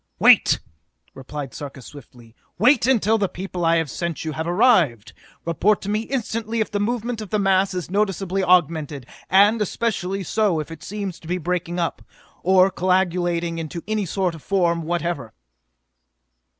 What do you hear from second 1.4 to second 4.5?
Sarka swiftly. "Wait until the people I have sent you have